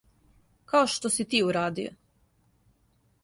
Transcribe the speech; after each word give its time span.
Као 0.71 0.87
што 0.93 1.11
си 1.17 1.27
ти 1.33 1.43
урадио. 1.49 1.91